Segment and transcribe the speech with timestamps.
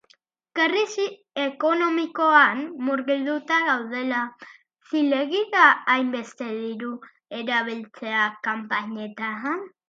[0.59, 1.03] Krisi
[1.41, 4.21] ekonomikoan murgilduta gaudela,
[4.93, 6.91] zilegi da hainbeste diru
[7.43, 9.63] erabiltzea kanpainetan?